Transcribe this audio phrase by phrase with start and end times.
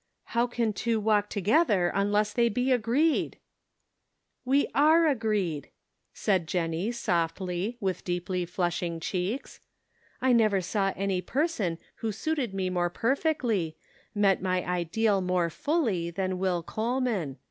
[0.33, 3.37] •"How can two walk together unless the}* be agreed?""
[4.51, 5.69] We are agreed,"
[6.11, 9.59] said Jennie, softly, with deeply flushing cheeks."
[10.29, 13.77] I never saw any person who suited me more perfectly,
[14.15, 17.37] met my ideal more fully, than Will Coleman.